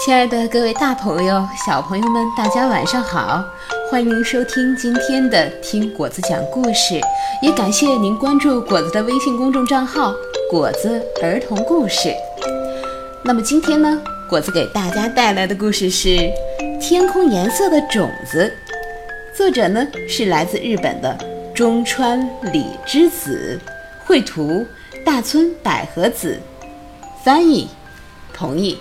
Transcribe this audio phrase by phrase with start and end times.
[0.00, 3.44] 亲爱的各位大朋友、小朋友们，大家晚上好！
[3.90, 6.94] 欢迎收听今天的《听果子讲故事》，
[7.42, 10.14] 也感谢您关注果子的微信公众账号
[10.48, 12.14] “果子儿童故事”。
[13.24, 16.08] 那么今天呢，果子给大家带来的故事是
[16.80, 18.50] 《天空颜色的种子》，
[19.36, 21.18] 作者呢是来自日本的
[21.52, 22.20] 中川
[22.52, 23.58] 里之子，
[24.06, 24.64] 绘图
[25.04, 26.38] 大村百合子，
[27.24, 27.68] 翻译
[28.32, 28.78] 同意。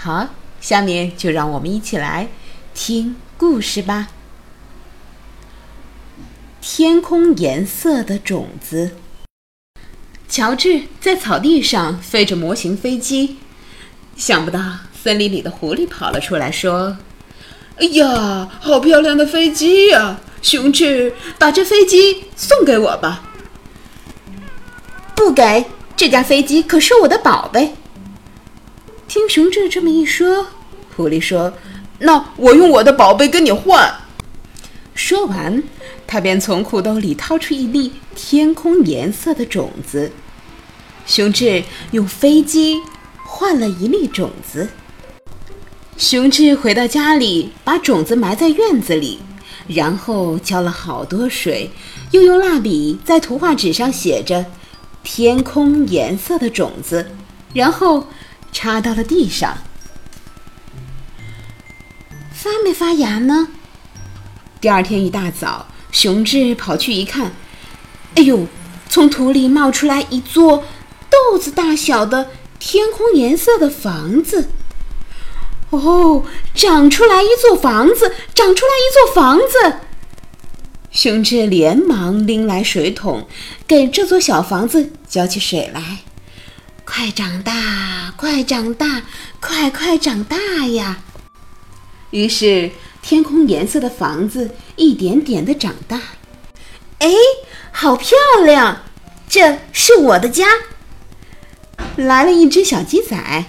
[0.00, 0.28] 好，
[0.60, 2.28] 下面就让我们一起来
[2.72, 4.06] 听故事吧。
[6.60, 8.92] 天空颜色的种子。
[10.28, 13.38] 乔治在草地上飞着模型飞机，
[14.14, 14.60] 想不到
[15.02, 16.96] 森林里的狐狸跑了出来，说
[17.78, 20.20] ：“哎呀，好漂亮的飞机呀！
[20.40, 23.24] 熊智，把这飞机送给我吧。
[25.16, 25.64] ”“不给，
[25.96, 27.74] 这架飞机可是我的宝贝。”
[29.08, 30.48] 听熊志这么一说，
[30.94, 31.54] 狐狸说
[32.00, 33.90] ：“那我用我的宝贝跟你换。”
[34.94, 35.62] 说完，
[36.06, 40.12] 他便从裤兜里掏出一粒天空颜色的种子。
[41.06, 42.82] 熊志用飞机
[43.24, 44.68] 换了一粒种子。
[45.96, 49.20] 熊志回到家里，把种子埋在院子里，
[49.66, 51.70] 然后浇了好多水，
[52.10, 54.44] 又用蜡笔在图画纸上写着
[55.02, 57.10] “天空颜色的种子”，
[57.54, 58.06] 然后。
[58.52, 59.58] 插到了地上，
[62.32, 63.48] 发没发芽呢？
[64.60, 67.32] 第二天一大早，熊智跑去一看，
[68.16, 68.46] 哎呦，
[68.88, 70.64] 从土里冒出来一座
[71.08, 74.48] 豆子大小的天空颜色的房子。
[75.70, 79.76] 哦，长出来一座房子，长出来一座房子！
[80.90, 83.28] 熊智连忙拎来水桶，
[83.66, 85.98] 给这座小房子浇起水来。
[86.90, 89.02] 快长大，快长大，
[89.40, 90.36] 快快长大
[90.68, 90.98] 呀！
[92.10, 92.70] 于是，
[93.02, 96.00] 天空颜色的房子一点点的长大。
[97.00, 97.10] 哎，
[97.70, 98.80] 好漂亮！
[99.28, 100.46] 这是我的家。
[101.96, 103.44] 来了一只小鸡仔，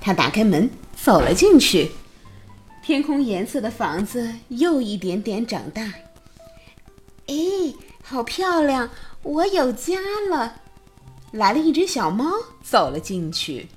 [0.00, 1.90] 它打开门走了进去。
[2.84, 5.82] 天空颜色的房子又一点点长大。
[7.26, 7.34] 哎，
[8.04, 8.90] 好漂亮！
[9.24, 9.98] 我有家
[10.30, 10.59] 了。
[11.32, 12.32] 来了一只小猫，
[12.62, 13.68] 走了进去。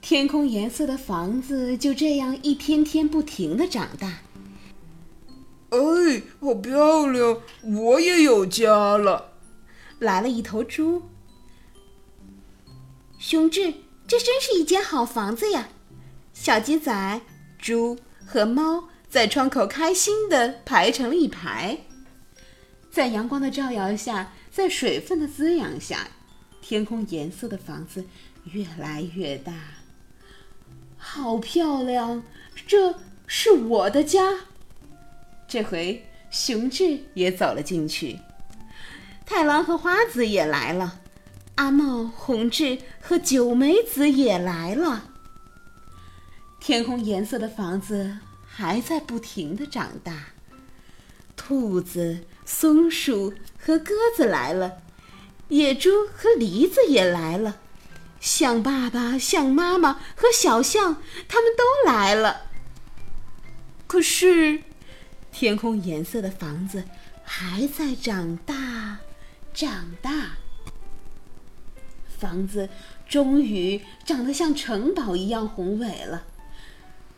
[0.00, 4.20] 天空颜色的房子就这样一天天不停的长大。
[5.70, 7.38] 哎，好漂亮！
[7.62, 9.32] 我也有家了。
[9.98, 11.02] 来了一头猪。
[13.18, 13.74] 熊志，
[14.08, 15.68] 这真是一间好房子呀！
[16.32, 17.20] 小鸡仔、
[17.58, 21.78] 猪和猫在窗口开心的排成了一排。
[22.90, 26.08] 在阳光的照耀下，在水分的滋养下。
[26.70, 28.04] 天空颜色的房子
[28.44, 29.52] 越来越大，
[30.96, 32.22] 好漂亮！
[32.64, 32.94] 这
[33.26, 34.42] 是我的家。
[35.48, 38.20] 这回熊志也走了进去，
[39.26, 41.00] 太郎和花子也来了，
[41.56, 45.10] 阿茂、红志和九美子也来了。
[46.60, 50.26] 天空颜色的房子还在不停的长大，
[51.34, 54.82] 兔子、松鼠和鸽子来了。
[55.50, 57.58] 野猪和梨子也来了，
[58.20, 62.42] 象爸爸、象妈妈和小象他们都来了。
[63.86, 64.62] 可是，
[65.32, 66.84] 天空颜色的房子
[67.24, 68.98] 还在长大，
[69.52, 70.36] 长大。
[72.16, 72.68] 房子
[73.08, 76.24] 终于长得像城堡一样宏伟了。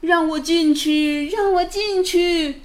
[0.01, 2.63] 让我进去，让我进去！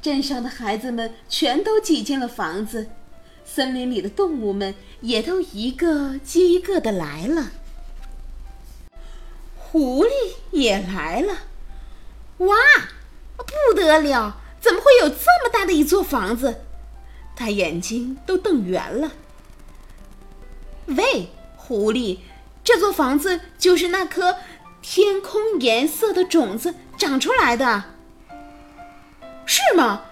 [0.00, 2.88] 镇上的孩子们全都挤进了房子。
[3.44, 7.50] 森林里的动物们也都一个接一个的来了，
[9.56, 10.10] 狐狸
[10.50, 11.38] 也来了，
[12.38, 12.56] 哇，
[13.36, 14.38] 不得了！
[14.60, 16.62] 怎么会有这么大的一座房子？
[17.34, 19.12] 他眼睛都瞪圆了。
[20.86, 22.18] 喂，狐狸，
[22.62, 24.36] 这座房子就是那颗
[24.80, 27.84] 天空颜色的种子长出来的，
[29.44, 30.04] 是吗？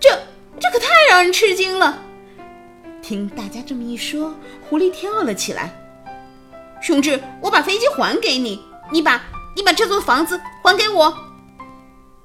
[0.00, 0.08] 这
[0.58, 2.02] 这可太让人吃惊了。
[3.08, 4.34] 听大家这么一说，
[4.68, 5.72] 狐狸跳了起来。
[6.82, 8.62] 熊志，我把飞机还给你，
[8.92, 9.24] 你把
[9.56, 11.16] 你把这座房子还给我。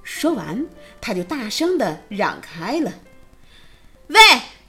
[0.03, 0.67] 说完，
[0.99, 2.91] 他就大声的嚷开了。
[4.07, 4.19] 喂，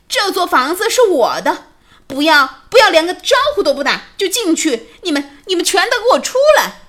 [0.07, 1.65] 这座房子是我的，
[2.07, 4.91] 不要不要，连个招呼都不打就进去！
[5.03, 6.83] 你们你们全都给我出来！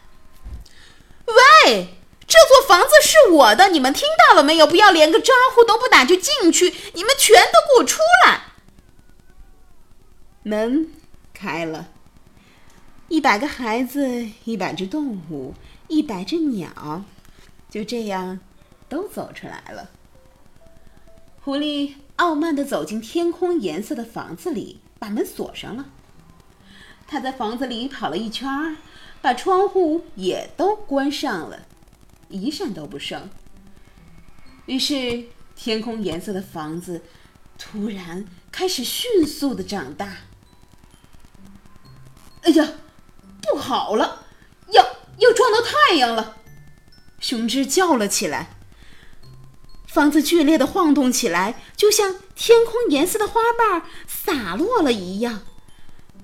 [1.25, 4.67] 喂，这座房子是我的，你们听到了没有？
[4.67, 6.75] 不要连个招呼都不打就进去！
[6.93, 8.44] 你们全都给我出来！
[10.47, 10.87] 门
[11.33, 11.89] 开了，
[13.07, 15.55] 一百个孩子，一百只动物，
[15.87, 17.03] 一百只鸟，
[17.67, 18.39] 就这样
[18.87, 19.89] 都走出来了。
[21.41, 25.87] 狐狸傲慢地走进天空颜色的房子里，把门锁上了。
[27.07, 28.77] 他在房子里跑了一圈，
[29.23, 31.65] 把窗户也都关上了，
[32.29, 33.31] 一扇都不剩。
[34.67, 35.23] 于是，
[35.55, 37.01] 天空颜色的房子
[37.57, 40.17] 突然开始迅速的长大。
[42.45, 42.73] 哎呀，
[43.41, 44.25] 不好了，
[44.69, 44.83] 要
[45.17, 46.37] 要撞到太阳了！
[47.19, 48.51] 雄狮叫了起来。
[49.87, 55.41] 房子剧烈的晃动起来，就像天空颜色的花瓣洒落了一样。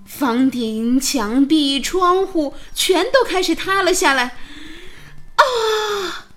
[0.06, 4.36] 房顶、墙壁、窗户全都开始塌了下来。
[5.36, 6.28] 啊！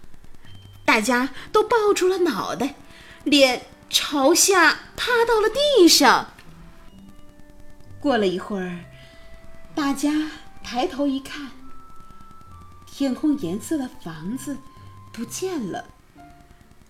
[0.85, 2.77] 大家都抱住了脑袋，
[3.25, 6.33] 脸朝下趴到了地上。
[8.01, 8.85] 过了一会儿，
[9.75, 10.31] 大家
[10.63, 11.51] 抬头一看，
[12.87, 14.57] 天空颜色的房子
[15.13, 15.85] 不见了。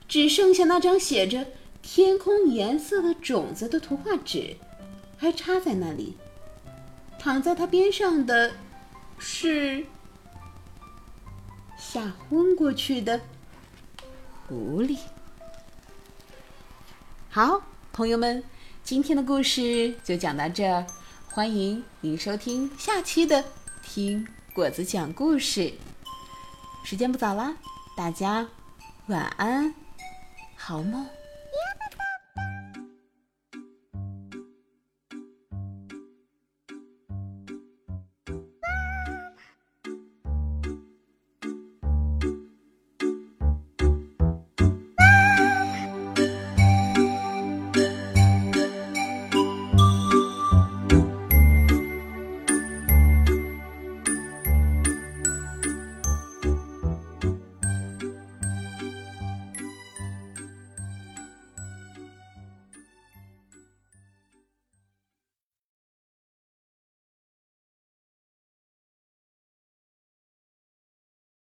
[0.06, 1.46] 只剩下那张写着
[1.80, 4.56] “天空颜色的种子”的图画纸，
[5.16, 6.16] 还插在那里。
[7.18, 8.52] 躺在它边上的，
[9.18, 9.86] 是
[11.78, 13.18] 吓昏过去的
[14.46, 14.98] 狐狸。
[17.30, 18.44] 好，朋友们，
[18.82, 20.86] 今天的故事就讲到这儿，
[21.34, 23.42] 欢迎您收听下期的
[23.82, 25.62] 《听果子讲故事》。
[26.84, 27.56] 时间不早了，
[27.96, 28.46] 大家
[29.08, 29.74] 晚安。
[30.54, 31.04] 好梦。